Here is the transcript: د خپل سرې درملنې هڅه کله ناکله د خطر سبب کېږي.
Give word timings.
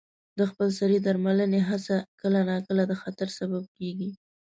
د 0.37 0.39
خپل 0.49 0.67
سرې 0.79 0.97
درملنې 1.05 1.61
هڅه 1.69 1.95
کله 2.21 2.39
ناکله 2.49 2.83
د 2.87 2.93
خطر 3.01 3.27
سبب 3.39 3.63
کېږي. 3.77 4.09